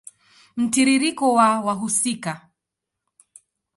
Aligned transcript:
Mtiririko 0.57 1.33
wa 1.33 1.61
wahusika 1.65 2.49